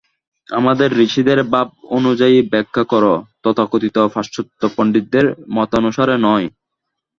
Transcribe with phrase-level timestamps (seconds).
[0.49, 3.03] আমাদের ঋষিদের ভাবানুযায়ী ব্যাখ্যা কর,
[3.43, 6.47] তথাকথিত পাশ্চাত্য পণ্ডিতদের মতানুসারে নয়।